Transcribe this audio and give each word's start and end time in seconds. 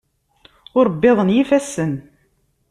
Ur 0.77 0.85
wwiḍen 0.93 1.33
yifassen. 1.35 1.93